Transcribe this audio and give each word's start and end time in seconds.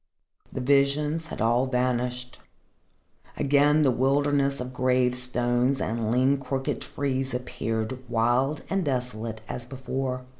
The 0.51 0.61
visions 0.61 1.27
had 1.27 1.41
all 1.41 1.67
vanished. 1.67 2.39
Again 3.37 3.83
the 3.83 3.91
wilderness 3.91 4.59
of 4.59 4.73
gravestones 4.73 5.79
and 5.79 6.09
lean, 6.09 6.39
crooked 6.39 6.81
trees 6.81 7.35
appeared, 7.35 7.99
wild 8.09 8.63
and 8.67 8.83
desolate 8.83 9.41
as 9.47 9.63
before. 9.67 10.25